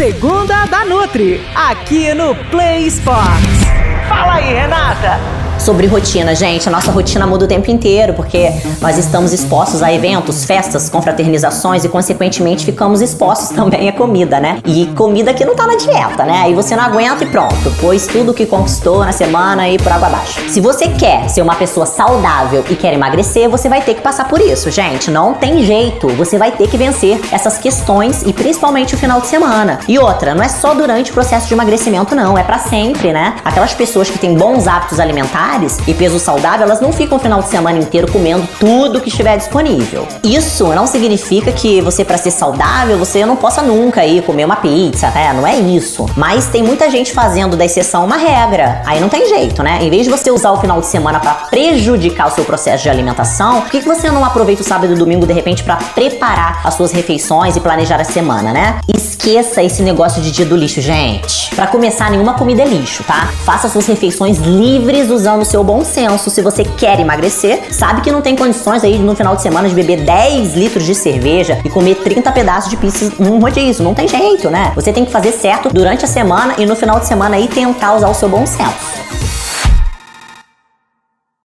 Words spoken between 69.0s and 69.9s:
final de semana de